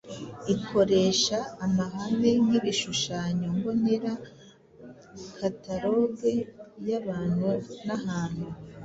ikoresha 0.55 1.37
amahame 1.65 2.31
nkibishushanyo 2.45 3.47
mbonera, 3.57 4.13
kataloge 5.37 6.33
yabantu 6.87 7.49
n’ahantu 7.85 8.47